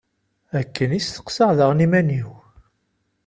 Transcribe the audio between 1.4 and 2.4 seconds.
daɣen iman-iw.